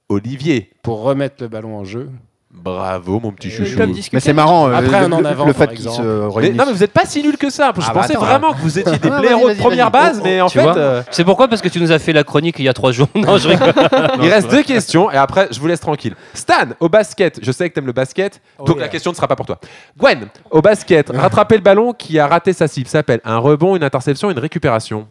[0.08, 2.10] Olivier, Pour remettre le ballon en jeu.
[2.56, 3.80] Bravo mon petit ils chouchou.
[4.14, 4.68] Mais c'est marrant.
[4.70, 6.58] euh, Après, le, un en avant, le fait qu'ils se Mais, réunissent.
[6.58, 7.72] non mais vous n'êtes pas si nul que ça.
[7.76, 10.04] Je Ah bah pensais attends, vraiment que vous étiez des blaireaux vas-y, de première vas-y,
[10.04, 11.48] base, mais en Tu fait, vois euh, C'est pourquoi?
[11.48, 13.08] Parce que tu nous as fait la chronique il y a trois jours.
[13.16, 13.74] Non, je rigole.
[14.22, 16.16] il reste deux questions et après je vous laisse tranquille.
[16.34, 18.86] Stan, au basket, je sais que t'aimes le basket, Oh donc yeah.
[18.86, 19.60] la question ne sera pas pour toi.
[19.98, 23.84] Gwen, au basket, rattraper le ballon qui a raté sa cible s'appelle un rebond, une
[23.84, 25.08] interception, une récupération.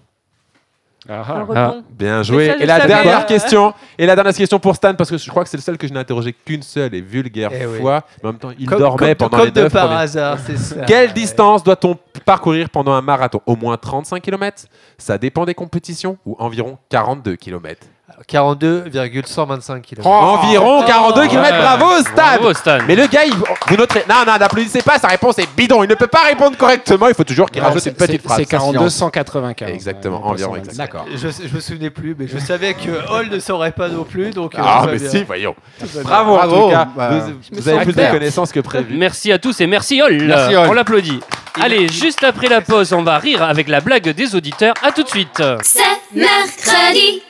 [1.09, 1.85] Un Ah, rebond.
[1.91, 2.47] Bien joué.
[2.47, 3.25] ça, et la dernière euh.
[3.25, 5.77] question, et la dernière question pour Stan parce que je crois que c'est le seul
[5.77, 7.79] que je n'ai interrogé qu'une seule et vulgaire Eh oui.
[7.81, 8.05] fois.
[8.23, 10.01] Mais en même temps, il Comme- dormait comme, pendant comme les de neuf par premiers-
[10.01, 10.85] hasard, c'est ça.
[10.87, 13.41] Quelle distance doit-on parcourir pendant un marathon?
[13.45, 14.63] Au moins 35 km
[14.97, 16.17] Ça dépend des compétitions?
[16.25, 17.87] Ou environ 42 km
[18.27, 20.07] 42,125 km.
[20.07, 21.59] Environ 42 km, Ouais.
[21.59, 22.79] bravo Stan Bravo, Stan.
[22.87, 24.05] Mais le gars, il- vous noterez.
[24.09, 25.83] Non, non, n'applaudissez pas, sa réponse est bidon.
[25.83, 28.27] Il ne peut pas répondre correctement, il faut toujours qu'il rajoute c'est- une petite c'est-
[28.29, 28.39] phrase.
[28.39, 29.71] C'est 42 195.
[29.71, 30.77] Exactement, Ouais, environ, 125.
[30.77, 31.07] D'accord.
[31.15, 34.31] Je, je me souvenais plus, mais je savais que Hall ne saurait pas non plus.
[34.31, 35.11] Donc, euh, Ah, mais bien.
[35.11, 35.55] si, voyons.
[36.03, 36.89] Bravo, en Bravo, tout cas.
[36.97, 37.11] bah,
[37.53, 38.97] vous avez plus de connaissances que prévu.
[38.97, 40.23] Merci à tous et merci Hall.
[40.23, 40.69] Merci, Hall.
[40.69, 41.21] On l'applaudit.
[41.61, 44.75] Allez, juste après la pause, on va rire avec la blague des auditeurs.
[44.83, 45.43] À tout de suite.
[45.63, 45.81] C'est
[46.15, 47.23] mercredi.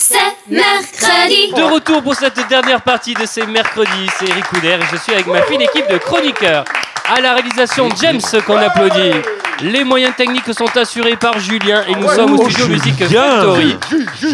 [0.00, 0.16] C'est
[0.48, 1.52] mercredi.
[1.54, 5.12] De retour pour cette dernière partie de ces mercredis, c'est Eric Couder et je suis
[5.12, 6.64] avec ma fine équipe de chroniqueurs.
[7.14, 9.12] À la réalisation, James qu'on applaudit.
[9.62, 13.76] Les moyens techniques sont assurés par Julien et nous sommes au studio Musique Factory.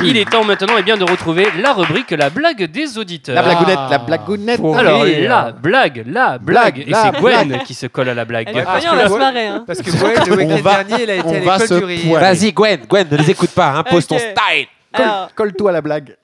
[0.05, 3.35] Il est temps maintenant eh bien, de retrouver la rubrique La blague des auditeurs.
[3.35, 4.61] La blagounette, la blagounette.
[4.79, 6.74] Alors, la blague, la blague.
[6.76, 8.48] Blague, Et c'est Gwen qui se colle à la blague.
[8.55, 9.46] Elle parce que on va le- se marrer.
[9.48, 9.64] Hein.
[9.66, 12.20] Parce que Gwen, le week-end va- dernier, il a été on à l'école du rire.
[12.20, 14.66] Vas-y, Gwen, Gwen, ne les écoute pas, impose ton style.
[15.02, 16.16] Alors, Colle-toi à la blague.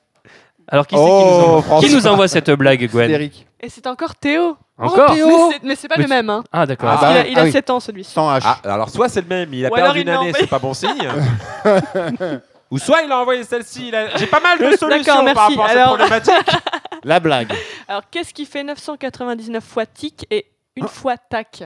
[0.68, 1.88] Alors, qui, c'est qui, Oh, nous envoie, François.
[1.88, 3.46] qui nous envoie cette blague, Gwen Eric.
[3.60, 4.56] et c'est encore Théo.
[4.78, 6.30] Encore Mais c'est- Mais c'est pas Mais le même.
[6.30, 6.42] Hein.
[6.52, 6.88] Ah, d'accord.
[6.90, 7.52] Ah, bah, a- il a ah oui.
[7.52, 8.12] 7 ans celui-ci.
[8.12, 8.40] Sans H.
[8.44, 10.28] Ah, alors soit c'est le même, il a Ou alors perdu il une l'a année,
[10.28, 10.44] envoyé.
[10.44, 11.08] c'est pas bon signe.
[12.70, 13.88] Ou soit il a envoyé celle-ci.
[13.88, 15.40] il a- J'ai pas mal de solutions par merci.
[15.40, 16.34] rapport à cette Alors- problématique.
[17.04, 17.52] La blague.
[17.88, 21.64] Alors, qu'est-ce qui fait 999 fois tic et une fois tac?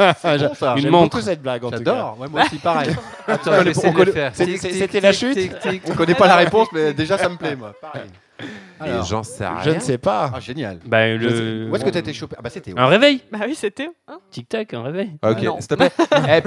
[0.38, 0.76] bon, ça.
[0.76, 1.10] J'aime Une montre.
[1.10, 1.84] beaucoup cette blague en tout cas.
[1.84, 2.16] J'adore.
[2.18, 2.90] Ouais, moi aussi, pareil.
[3.26, 5.82] Attends, On on Tic, tic, c'était tic, la tic, chute tic, tic.
[5.88, 7.72] On connaît pas la réponse, mais déjà ça me plaît, moi.
[7.80, 8.02] Pareil.
[8.42, 9.04] Et Alors.
[9.04, 9.60] j'en sais rien.
[9.62, 10.30] Je ne sais pas.
[10.34, 10.78] Ah, génial.
[10.86, 11.68] Bah, le...
[11.70, 12.36] Où est-ce que t'as été chopé?
[12.38, 12.78] Ah, bah c'était où?
[12.78, 13.94] Un réveil Bah oui, Théo.
[14.08, 14.18] Hein?
[14.30, 15.12] Tic-tac, un réveil.
[15.22, 15.60] Ok, Non.
[15.60, 15.90] s'il te plaît.
[16.28, 16.42] eh,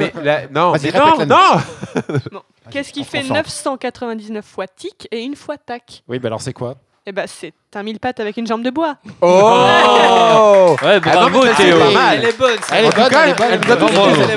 [0.52, 1.26] non, non, la
[2.32, 2.42] non.
[2.72, 6.04] Qu'est-ce qui fait s'en 999 fois tic et une fois tac?
[6.08, 6.78] Oui, bah alors c'est quoi?
[7.06, 8.96] Eh bah, c'est un mille pattes avec une jambe de bois.
[9.22, 11.80] Oh Ouais, bravo ça, c'est Théo.
[11.80, 12.18] pas mal.
[12.20, 12.76] Elle est bonne, ça.
[12.80, 13.62] Elle est bonne, elle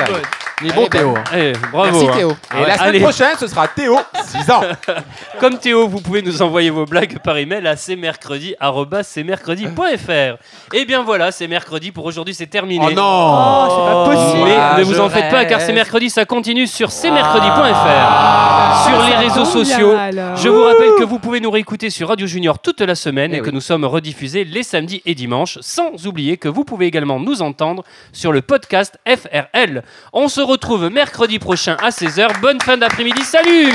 [0.03, 0.23] est bonne.
[0.63, 1.15] Il est bon, Théo.
[1.17, 1.25] hein.
[1.37, 1.91] Eh, bravo.
[1.93, 2.13] Merci hein.
[2.17, 2.33] Théo.
[2.57, 3.01] Et la semaine Allez.
[3.01, 4.63] prochaine, ce sera Théo, 6 ans.
[5.39, 10.39] Comme Théo, vous pouvez nous envoyer vos blagues par email à cmercredi@cmercredi.fr.
[10.75, 12.87] Et bien voilà, c'est mercredi pour aujourd'hui, c'est terminé.
[12.89, 14.45] Oh non Oh, c'est pas possible.
[14.49, 18.89] Mais Ah, ne vous en faites pas car c'est mercredi, ça continue sur cmercredi.fr.
[18.89, 19.95] sur les réseaux sociaux.
[20.37, 23.39] Je vous rappelle que vous pouvez nous réécouter sur Radio Junior toute la semaine et,
[23.39, 23.53] Eh que oui.
[23.55, 27.85] nous sommes rediffusés les samedis et dimanches, sans oublier que vous pouvez également nous entendre
[28.13, 29.83] sur le podcast FRL.
[30.13, 32.41] On se retrouve mercredi prochain à 16h.
[32.41, 33.23] Bonne fin d'après-midi.
[33.23, 33.71] Salut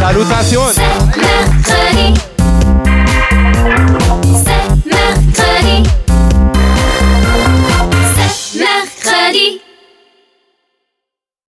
[0.00, 0.60] Salutations